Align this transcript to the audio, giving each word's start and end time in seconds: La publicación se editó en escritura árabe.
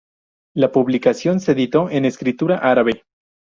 La 0.55 0.71
publicación 0.71 1.39
se 1.39 1.51
editó 1.51 1.87
en 1.91 2.05
escritura 2.05 2.57
árabe. 2.57 3.03